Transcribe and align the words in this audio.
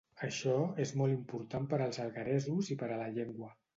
Això 0.27 0.53
és 0.85 0.93
molt 1.01 1.13
important 1.17 1.67
per 1.73 1.81
als 1.87 2.01
algueresos 2.07 2.73
i 2.77 2.79
per 2.85 2.91
a 2.95 2.99
la 3.03 3.11
llengua. 3.19 3.57